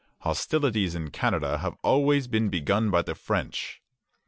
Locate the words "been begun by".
2.27-3.03